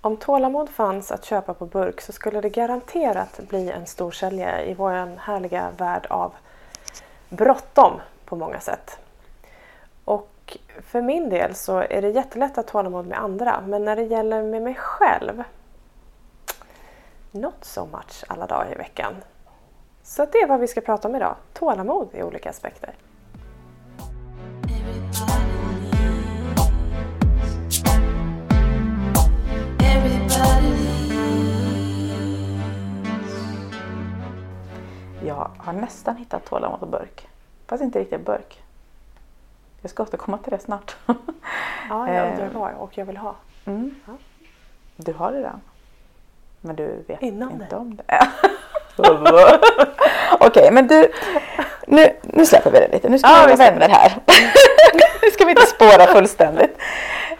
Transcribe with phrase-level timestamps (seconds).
[0.00, 4.74] Om tålamod fanns att köpa på burk så skulle det garanterat bli en storsäljare i
[4.74, 6.34] vår härliga värld av
[7.28, 8.98] bråttom på många sätt.
[10.04, 13.96] Och för min del så är det jättelätt att ha tålamod med andra men när
[13.96, 15.44] det gäller med mig själv
[17.30, 19.14] not so much alla dagar i veckan.
[20.02, 21.36] Så det är vad vi ska prata om idag.
[21.52, 22.94] Tålamod i olika aspekter.
[35.68, 37.28] Har nästan hittat tålamod och burk.
[37.66, 38.62] Fast inte riktigt burk.
[39.82, 40.96] Jag ska återkomma till det snart.
[41.90, 43.34] Ja, jag undrar vad och jag vill ha.
[43.64, 43.94] Mm.
[44.06, 44.12] Ja.
[44.96, 45.60] Du har det redan.
[46.60, 47.76] Men du vet Innan inte det.
[47.76, 48.28] om det.
[50.40, 51.12] Okej, men du.
[51.86, 53.08] Nu, nu släpper vi det lite.
[53.08, 54.12] Nu ska Ja, vi vara vänner här.
[55.22, 56.78] nu ska vi inte spåra fullständigt.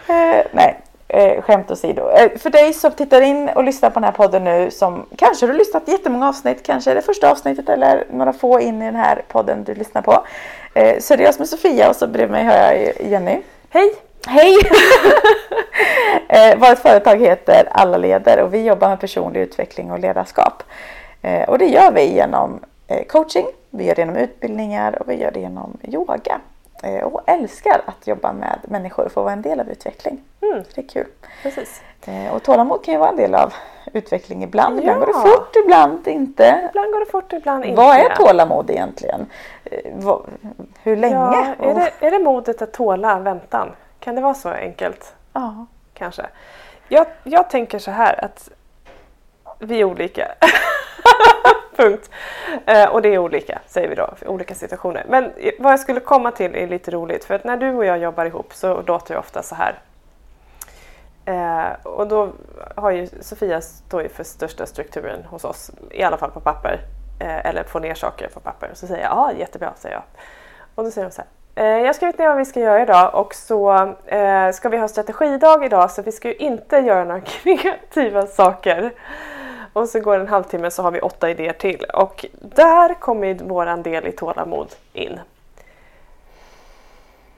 [0.07, 2.09] Eh, nej, eh, skämt åsido.
[2.09, 5.45] Eh, för dig som tittar in och lyssnar på den här podden nu som kanske
[5.45, 8.95] har lyssnat jättemånga avsnitt, kanske är det första avsnittet eller några få in i den
[8.95, 10.23] här podden du lyssnar på.
[10.73, 13.41] Eh, så är det jag som är Sofia och så bredvid mig har jag Jenny.
[13.69, 13.93] Hej!
[14.27, 14.57] Hej!
[16.27, 20.63] eh, vårt företag heter Alla leder och vi jobbar med personlig utveckling och ledarskap.
[21.21, 25.15] Eh, och det gör vi genom eh, coaching, vi gör det genom utbildningar och vi
[25.15, 26.39] gör det genom yoga.
[26.83, 30.21] Eh, och älskar att jobba med människor och få vara en del av utveckling.
[30.41, 31.07] Mm, det är kul.
[31.43, 31.81] precis.
[32.05, 33.53] Eh, och tålamod kan ju vara en del av
[33.93, 34.79] utveckling ibland.
[34.79, 35.05] Ibland Ja.
[35.05, 36.69] går det fort, ibland inte.
[36.69, 37.81] Ibland går det fort, ibland inte.
[37.81, 39.25] Vad är tålamod egentligen?
[39.63, 40.17] Eh,
[40.83, 41.15] hur länge?
[41.15, 43.71] Ja, är, det, är det modet att tåla väntan?
[43.99, 45.13] Kan det vara så enkelt?
[45.33, 45.65] ja.
[45.93, 46.25] Kanske.
[46.87, 48.49] Jag, jag tänker så här att
[49.59, 50.31] vi är olika.
[51.75, 52.09] Punkt.
[52.65, 55.05] Eh, och det är olika, säger vi då, för olika situationer.
[55.09, 57.97] Men vad jag skulle komma till är lite roligt för att när du och jag
[57.97, 59.79] jobbar ihop så låter det ofta så här.
[61.25, 62.29] Eh, och då
[62.75, 66.79] har ju Sofia står ju för största strukturen hos oss, i alla fall på papper.
[67.19, 68.69] Eh, eller få ner saker på papper.
[68.71, 70.03] Och så säger jag ja, jättebra, säger jag.
[70.75, 71.29] Och då säger hon så här.
[71.63, 74.77] Eh, jag har skrivit ner vad vi ska göra idag och så eh, ska vi
[74.77, 78.91] ha strategidag idag så vi ska ju inte göra några kreativa saker.
[79.73, 83.33] Och så går det en halvtimme så har vi åtta idéer till och där kommer
[83.33, 85.19] våran del i tålamod in.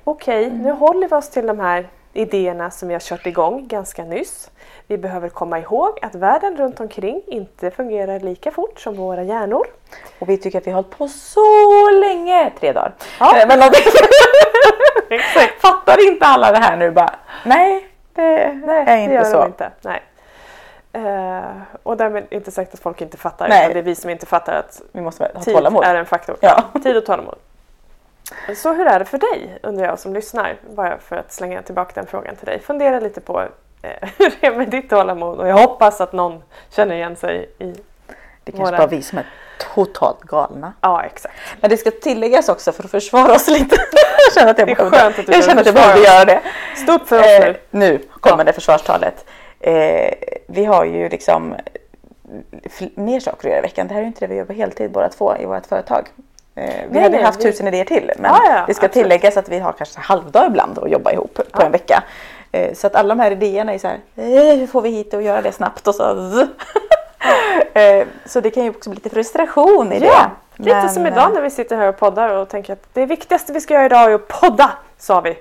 [0.03, 4.03] Okej, nu håller vi oss till de här idéerna som vi har kört igång ganska
[4.03, 4.51] nyss.
[4.87, 9.67] Vi behöver komma ihåg att världen runt omkring inte fungerar lika fort som våra hjärnor.
[10.19, 12.93] Och vi tycker att vi har hållit på så länge, tre dagar.
[13.19, 13.45] Ja.
[13.47, 13.59] Men
[15.61, 17.15] fattar inte alla det här nu bara?
[17.45, 19.37] Nej, det Nej, är inte det gör så.
[19.37, 19.71] de inte.
[19.81, 20.01] Nej.
[20.93, 21.51] Eh,
[21.83, 23.61] och därmed inte sagt att folk inte fattar, Nej.
[23.63, 25.83] utan det är vi som inte fattar att Vi måste ha tid tålamod.
[25.83, 26.37] är en faktor.
[26.41, 26.63] Ja.
[26.83, 27.35] Tid och tålamod.
[28.55, 31.91] Så hur är det för dig, undrar jag som lyssnar, bara för att slänga tillbaka
[31.95, 32.59] den frågan till dig.
[32.59, 33.41] Fundera lite på
[33.81, 37.49] eh, hur det är med ditt tålamod och jag hoppas att någon känner igen sig
[37.59, 37.73] i...
[38.43, 39.25] Det kanske Våra- bara vi som är
[39.75, 40.73] totalt galna.
[40.81, 41.35] Ja, exakt.
[41.61, 43.75] Men det ska tilläggas också för att försvara oss lite.
[44.27, 46.25] jag känner att jag, Det är skönt att du jag känner att jag behövde göra
[46.25, 46.41] det.
[46.83, 47.59] Stå upp för oss Eh, nu.
[47.89, 48.43] nu kommer Ja.
[48.43, 49.25] det försvarstalet.
[49.61, 50.13] Eh,
[50.47, 51.55] vi har ju liksom
[52.95, 53.87] mer saker att göra i veckan.
[53.87, 56.07] Det här är ju inte det vi gör på heltid båda två i vårt företag.
[56.55, 58.85] Eh, vi Nej, hade nej, haft vi- tusen idéer till men Ja, ja, det ska
[58.85, 59.03] absolut.
[59.05, 61.65] tilläggas att vi har kanske halvdag ibland att jobba ihop på Ja.
[61.65, 62.03] en vecka.
[62.51, 65.13] Eh, så att alla de här idéerna är så här, eh, hur får vi hit
[65.13, 66.11] och göra det snabbt och så.
[67.73, 70.05] eh, så det kan ju också bli lite frustration i det.
[70.05, 72.93] Ja, lite Men, som eh, idag när vi sitter här och poddar och tänker att
[72.93, 75.37] det viktigaste vi ska göra idag är att podda, sa vi.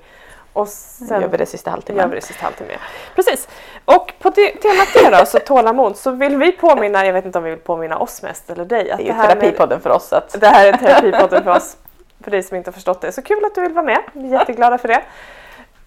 [0.52, 2.10] Och sen gör vi det sista gör halvtimmen.
[2.10, 2.76] vi det sista halvtimmen.
[3.14, 3.48] Precis.
[3.84, 7.38] Och på te- temat det då, så tålamod, så vill vi påminna, jag vet inte
[7.38, 8.90] om vi vill påminna oss mest eller dig.
[8.90, 10.12] Att Det är ju här med- terapipodden för oss.
[10.12, 11.76] Att, det här är terapipodden för oss.
[12.24, 13.12] För dig som inte har förstått det.
[13.12, 13.98] Så kul att du vill vara med.
[14.12, 15.02] Vi är jätteglada för det.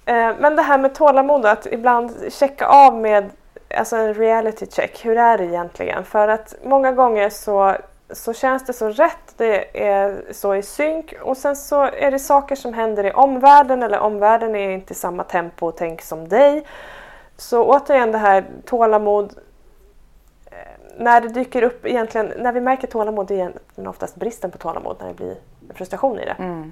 [0.06, 3.30] Eh, Men det här med tålamod, att ibland checka av med
[3.78, 5.06] alltså en reality check.
[5.06, 6.06] Hur är det egentligen?
[6.06, 7.76] För att många gånger så,
[8.14, 9.34] så känns det så rätt.
[9.38, 11.14] Det är så i synk.
[11.22, 14.96] Och sen så är det saker som händer i omvärlden eller omvärlden är inte i
[14.96, 16.66] samma tempo och tänk som dig.
[17.38, 19.34] Så återigen det här tålamod
[20.46, 20.58] eh,
[20.98, 24.58] när det dyker upp egentligen, när vi märker tålamod, det är egentligen oftast bristen på
[24.58, 25.36] tålamod när det blir
[25.74, 26.36] frustration i det.
[26.40, 26.72] mm.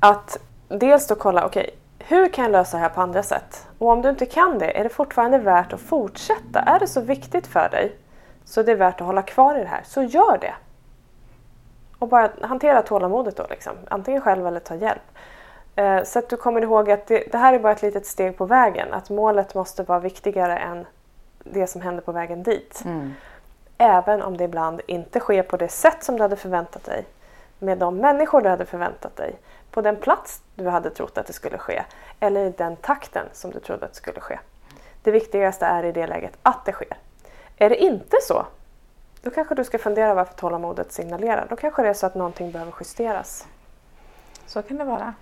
[0.00, 3.66] Att dels då kolla, okej, hur kan jag lösa det här på andra sätt?
[3.78, 6.60] Och om du inte kan det, är det fortfarande värt att fortsätta?
[6.60, 7.96] Är det så viktigt för dig
[8.44, 10.54] så det är värt att hålla kvar i det här, så gör det.
[11.98, 13.72] Och bara hantera tålamodet då, liksom.
[13.88, 15.02] antingen själv eller ta hjälp.
[15.76, 18.36] Eh, så att du kommer ihåg att det, det här är bara ett litet steg
[18.36, 18.92] på vägen.
[18.92, 20.86] Att målet måste vara viktigare än
[21.44, 22.82] det som händer på vägen dit.
[22.84, 23.14] Mm.
[23.78, 27.04] Även om det ibland inte sker på det sätt som du hade förväntat dig.
[27.58, 29.34] Med de människor du hade förväntat dig.
[29.70, 31.82] På den plats du hade trott att det skulle ske.
[32.20, 34.38] Eller i den takten som du trodde att det skulle ske.
[35.02, 36.96] Det viktigaste är i det läget att det sker.
[37.62, 38.46] Är det inte så,
[39.22, 41.46] då kanske du ska fundera varför tålamodet signalerar.
[41.50, 43.46] Då kanske det är så att någonting behöver justeras.
[44.46, 45.14] Så kan det vara.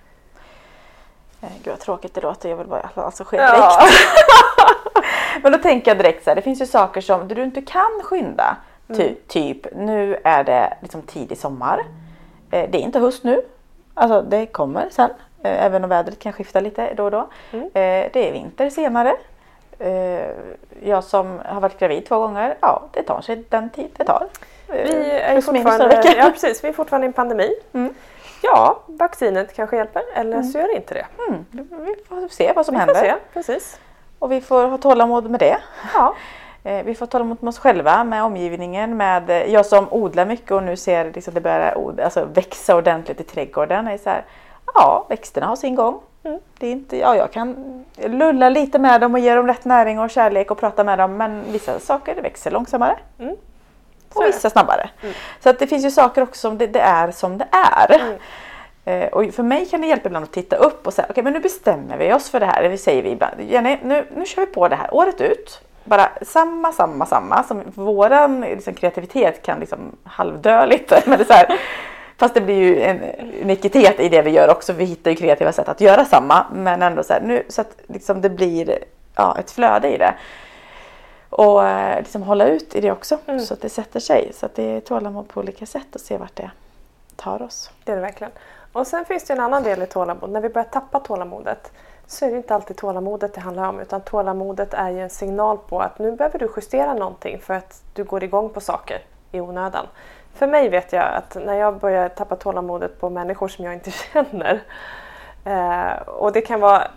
[1.43, 3.59] Eh, gud vad tråkigt det låter, jag vill bara alltså ske direkt.
[3.59, 3.81] Ja.
[5.43, 8.01] Men då tänker jag direkt så här, det finns ju saker som du inte kan
[8.05, 8.57] skynda.
[8.87, 9.17] Ty, Mm.
[9.27, 11.79] Typ, nu är det liksom tidig sommar.
[12.51, 13.43] Eh, det är inte höst nu.
[13.95, 15.11] Alltså det kommer sen.
[15.43, 17.29] Eh, även om vädret kan skifta lite då och då.
[17.53, 17.71] Mm.
[17.73, 19.17] Det är vinter senare.
[19.79, 20.29] Eh,
[20.83, 24.27] jag som har varit gravid två gånger, ja det tar sig den tid det tar.
[24.69, 27.51] Eh, Vi är, minus några fortfarande, ja, precis, vi är fortfarande i en pandemi.
[27.73, 27.95] Mm.
[28.43, 31.07] Ja, vaccinet kanske hjälper eller så gör det inte det.
[31.29, 31.45] Mm,
[31.87, 33.01] vi får se vad som Vi får händer.
[33.11, 33.81] se, precis.
[34.19, 35.59] Och vi får ha tålamod med det.
[35.95, 36.15] Ja.
[36.65, 40.51] Eh, Vi får tålamod med oss själva, med omgivningen, med eh, jag som odlar mycket
[40.51, 43.89] och nu ser liksom det börjar alltså växa ordentligt i trädgården.
[43.89, 44.25] Är så här,
[44.75, 46.01] ja, växterna har sin gång.
[46.29, 46.41] Mm.
[46.59, 49.99] Det är inte, ja, jag kan lulla lite med dem och ge dem rätt näring
[49.99, 53.37] och kärlek och prata med dem men vissa saker växer långsammare Mm.
[54.15, 54.91] Och vissa snabbare.
[55.03, 55.15] Mm.
[55.41, 58.01] Så att det finns ju saker också som det, det är som det är.
[58.01, 58.19] Mm.
[58.85, 61.33] Eh, och för mig kan det hjälpa ibland att titta upp och säga okej men
[61.33, 62.63] nu bestämmer vi oss för det här.
[62.63, 63.41] Det säger vi ibland.
[63.41, 65.61] Jenny, nu, nu kör vi på det här året ut.
[65.85, 67.43] Bara samma, samma, samma.
[67.43, 71.03] Som våran liksom, kreativitet kan liksom halvdö lite.
[71.07, 71.59] Men det är så här,
[72.19, 73.01] fast det blir ju en
[73.43, 74.73] unikitet i det vi gör också.
[74.73, 76.47] Vi hittar ju kreativa sätt att göra samma.
[76.53, 78.79] Men ändå så här, nu så att liksom, det blir
[79.15, 80.15] ja, ett flöde i det.
[81.31, 83.19] Och eh, liksom hålla ut i det också.
[83.27, 83.41] Mm.
[83.41, 84.33] Så att det sätter sig.
[84.35, 86.51] Så att det är tålamod på olika sätt och se vart det
[87.17, 87.71] tar oss.
[87.85, 88.33] Det är det verkligen.
[88.73, 90.31] Och sen finns det en annan del i tålamod.
[90.31, 91.73] När vi börjar tappa tålamodet
[92.07, 95.59] så är det inte alltid tålamodet det handlar om utan tålamodet är ju en signal
[95.59, 99.41] på att nu behöver du justera någonting för att du går igång på saker i
[99.41, 99.87] onödan.
[100.39, 103.91] För mig vet jag att när jag börjar tappa tålamodet på människor som jag inte
[104.13, 104.61] känner
[105.45, 106.91] eh, och det kan vara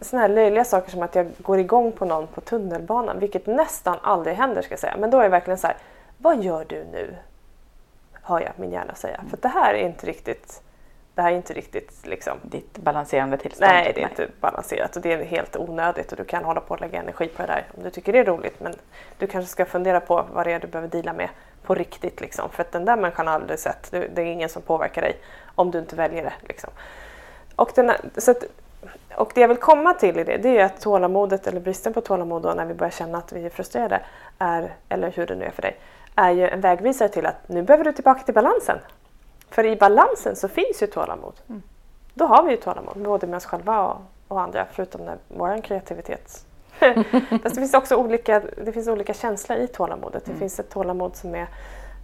[0.00, 3.98] såna här löjliga saker som att jag går igång på någon på tunnelbanan, vilket nästan
[4.02, 4.96] aldrig händer ska jag säga.
[4.98, 5.76] Men då är det verkligen så här,
[6.18, 7.14] vad gör du nu?
[8.22, 9.20] Hör jag min hjärna säga.
[9.30, 10.62] För det här är inte riktigt,
[11.14, 13.72] det här är inte riktigt liksom Ditt balanserande tillstånd.
[13.72, 16.74] Nej, det är inte balanserat och det är helt onödigt och du kan hålla på
[16.74, 18.60] och lägga energi på det där om du tycker det är roligt.
[18.60, 18.74] Men
[19.18, 21.28] du kanske ska fundera på vad det är du behöver dela med
[21.62, 22.20] på riktigt.
[22.20, 22.50] Liksom.
[22.50, 25.16] För att den där människan har aldrig sett, det är ingen som påverkar dig
[25.54, 26.32] om du inte väljer det.
[26.48, 26.70] Liksom.
[27.56, 28.44] Och, den, så att,
[29.16, 32.00] och det jag vill komma till i det, det är att tålamodet, eller bristen på
[32.00, 34.00] tålamod då, när vi börjar känna att vi är frustrerade,
[34.38, 35.76] är, eller hur det nu är för dig,
[36.14, 38.78] är ju en vägvisare till att nu behöver du tillbaka till balansen.
[39.50, 41.34] För i balansen så finns ju tålamod.
[42.14, 43.96] Då har vi ju tålamod, både med oss själva och,
[44.28, 46.44] och andra, förutom när vår kreativitet.
[47.42, 50.24] Fast det finns också olika, det finns olika känslor i tålamodet.
[50.24, 51.48] Det finns ett tålamod som är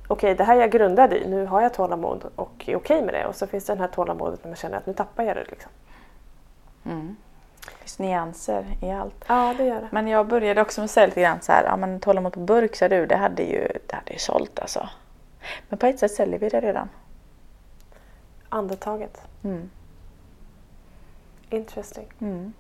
[0.09, 3.15] okej, det här är jag grundad i, nu har jag tålamod och är okej med
[3.15, 3.27] det.
[3.27, 5.45] Och så finns det den här tålamodet när man känner att nu tappar jag det.
[5.49, 5.71] Liksom.
[6.85, 7.17] Mm.
[7.65, 9.25] Det finns nyanser i allt.
[9.27, 9.89] Ja, det gör det.
[9.93, 12.41] Men jag började också med att säga lite grann så här, ja men tålamod på
[12.41, 14.89] burk sa du, det hade ju, det hade ju sålt alltså.
[15.69, 16.89] Men på ett sätt säljer vi det redan.
[18.49, 19.23] Andetaget.
[19.45, 19.71] Mm.
[21.51, 22.13] Interesting.
[22.21, 22.53] Mm.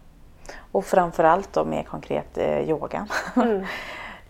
[0.72, 3.08] Och framförallt då mer konkret eh, yogan.
[3.36, 3.64] Mm.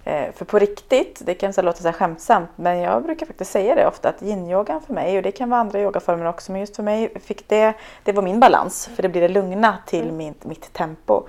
[0.09, 3.75] Eh, för på riktigt, det kan låta så här skämtsamt, men jag brukar faktiskt säga
[3.75, 6.77] det ofta att yin-yogan för mig, och det kan vara andra yogaformer också, men just
[6.77, 10.45] för mig fick det, det var min balans, för det blir det lugna till mitt,
[10.45, 11.23] mitt tempo.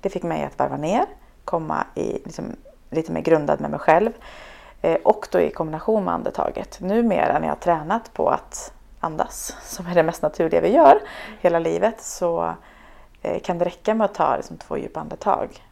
[0.00, 1.04] Det fick mig att varva ner,
[1.44, 2.44] komma i, liksom,
[2.90, 4.12] lite mer grundad med mig själv
[4.82, 6.80] eh, och då i kombination med andetaget.
[6.80, 11.00] Numera när jag har tränat på att andas, som är det mest naturliga vi gör
[11.40, 12.54] hela livet, så
[13.42, 15.62] kan det räcka med att ta liksom, två djupa andetag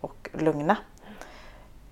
[0.00, 0.76] och lugna.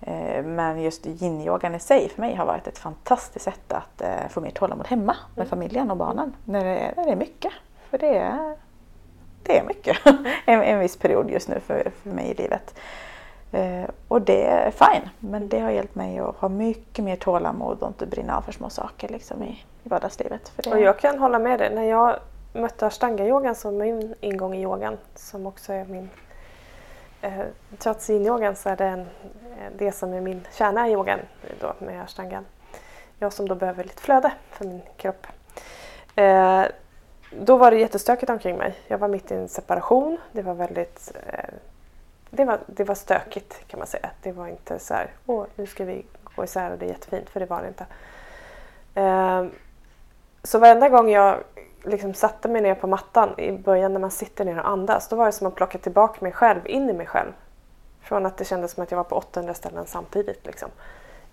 [0.01, 4.27] Eh, Men just yin-yogan i sig för mig har varit ett fantastiskt sätt att eh,
[4.29, 6.33] få mer tålamod hemma med familjen och barnen.
[6.45, 7.53] När det, är- när det är mycket.
[7.89, 8.55] För det är,
[9.43, 9.97] det är mycket.
[10.45, 12.75] en, en viss period just nu för, för mig i livet.
[13.51, 15.09] Eh, Och det är fine.
[15.19, 18.51] Men det har hjälpt mig att ha mycket mer tålamod och inte brinna av för
[18.51, 20.49] små saker liksom, i, i vardagslivet.
[20.49, 21.75] För det, Och jag kan hålla med dig.
[21.75, 22.15] När jag
[22.53, 26.09] mötte ashtanga-yogan som min ingång i yogan, som också är min...
[27.21, 27.45] Eh,
[27.77, 31.19] trots yin-yogan så är det en, eh, det som är min kärna i yogan
[31.59, 32.45] då, med ashtangan.
[33.19, 35.27] Jag som då behöver lite flöde för min kropp.
[36.15, 36.63] Eh,
[37.31, 38.75] då var det jättestökigt omkring mig.
[38.87, 40.17] Jag var mitt i en separation.
[40.31, 41.11] Det var väldigt...
[41.27, 41.53] Eh,
[42.29, 44.09] det, var, det var stökigt kan man säga.
[44.21, 46.05] Det var inte så här, åh nu ska vi
[46.35, 47.85] gå isär och det är jättefint, för det var det inte.
[48.95, 49.45] Eh,
[50.43, 51.43] så varenda gång jag
[51.83, 55.15] liksom satte mig ner på mattan i början när man sitter ner och andas, då
[55.15, 57.31] var det som att plocka tillbaka mig själv in i mig själv.
[58.01, 60.69] Från att det kändes som att jag var på 800 ställen samtidigt liksom,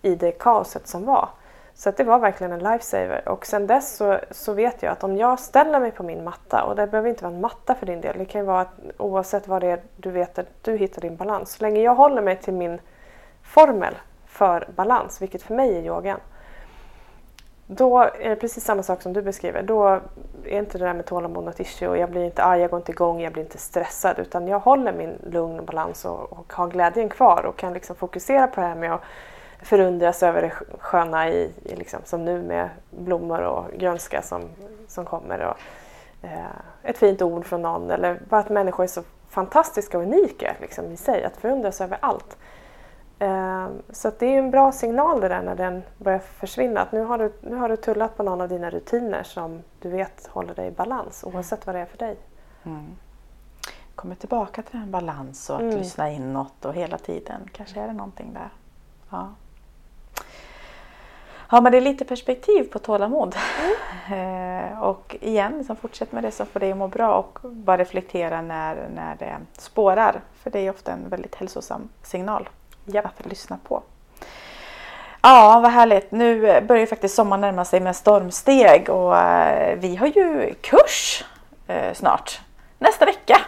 [0.02, 1.28] i det kaoset som var.
[1.74, 3.28] Så att det var verkligen en lifesaver.
[3.28, 6.62] Och sen dess så, så vet jag att om jag ställer mig på min matta,
[6.62, 8.80] och det behöver inte vara en matta för din del, det kan ju vara att
[8.96, 11.52] oavsett vad det är du vet att du hittar din balans.
[11.52, 12.80] Så länge jag håller mig till min
[13.42, 13.94] formel
[14.26, 16.20] för balans, vilket för mig är yogan,
[17.70, 19.62] då är det precis samma sak som du beskriver.
[19.62, 19.86] Då
[20.44, 22.78] är inte det där med tålamod något issue och jag blir inte arg, jag går
[22.78, 26.52] inte igång, jag blir inte stressad utan jag håller min lugn och balans och, och
[26.52, 29.00] har glädjen kvar och kan liksom fokusera på det här med att
[29.62, 34.42] förundras över det sköna i, i liksom, som nu med blommor och grönska som,
[34.88, 35.40] som kommer.
[35.40, 35.56] Och,
[36.26, 36.46] eh,
[36.82, 40.92] ett fint ord från någon eller bara att människor är så fantastiska och unika liksom,
[40.92, 41.24] i sig.
[41.24, 42.36] Att förundras över allt.
[43.18, 46.80] Eh, så det är en bra signal det där när den börjar försvinna.
[46.80, 49.88] Att nu har, du, nu har du tullat på någon av dina rutiner som du
[49.88, 52.16] vet håller dig i balans oavsett vad det är för dig.
[52.64, 52.96] Mm.
[53.94, 55.76] Kommer tillbaka till den balans och att mm.
[55.76, 57.40] lyssna inåt och hela tiden.
[57.52, 58.48] Kanske är det någonting där.
[59.10, 59.34] Ja.
[61.50, 63.36] Ja men det lite perspektiv på tålamod.
[64.08, 64.72] Mm.
[64.72, 67.76] eh, och igen, liksom fortsätt med det som får dig att må bra och bara
[67.76, 70.20] reflektera när, när det spårar.
[70.34, 72.48] För det är ofta en väldigt hälsosam signal
[72.94, 73.06] yep.
[73.06, 73.82] att lyssna på.
[75.22, 76.10] Ja, vad härligt.
[76.10, 81.24] Nu börjar ju faktiskt sommaren närma sig med stormsteg och eh, vi har ju kurs
[81.66, 82.40] eh, snart.
[82.78, 83.40] Nästa vecka.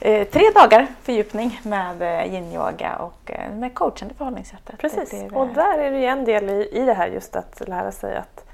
[0.00, 4.78] Eh, tre dagar fördjupning med yin-yoga och med coachande förhållningssättet.
[4.78, 7.68] Precis, det, och där är det ju en del i, i det här just att
[7.68, 8.44] lära sig att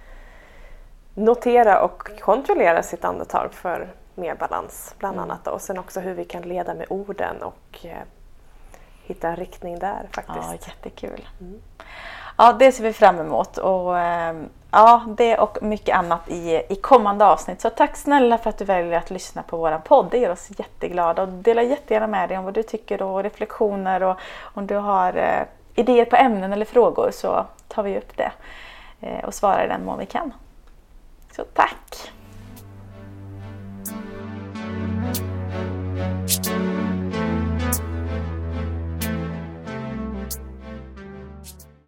[1.14, 5.30] notera och kontrollera sitt andetag för mer balans bland mm.
[5.30, 5.46] annat.
[5.46, 7.86] Och sen också hur vi kan leda med orden och
[9.08, 10.48] hitta en riktning där faktiskt.
[10.50, 11.28] Ja, jättekul.
[11.40, 11.60] Mm.
[12.36, 13.58] Ja, det ser vi fram emot.
[13.58, 17.60] Och, ehm, ja, det och mycket annat i, i kommande avsnitt.
[17.60, 20.06] Så tack snälla för att du väljer att lyssna på våran podd.
[20.10, 21.22] Det gör oss jätteglada.
[21.22, 25.16] Och dela jättegärna med dig om vad du tycker och reflektioner och om du har
[25.16, 25.42] eh,
[25.74, 28.32] idéer på ämnen eller frågor så tar vi upp det
[29.00, 30.32] eh, och svarar i den mån vi kan.
[31.36, 32.12] Så tack!